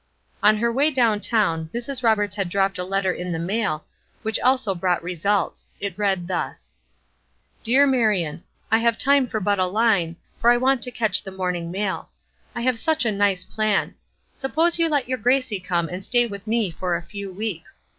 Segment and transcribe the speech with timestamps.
[0.41, 2.01] On her way down town, Mrs.
[2.01, 3.85] Roberts had dropped a letter in the mail,
[4.23, 5.69] which also brought results.
[5.79, 6.73] It read thus:
[7.61, 11.29] "DEAR MARION, I have time for but a line, for I want to catch the
[11.29, 12.09] morning mail.
[12.55, 13.93] I have such a nice plan.
[14.35, 17.81] Suppose you let your Gracie come and stay with me for a few weeks.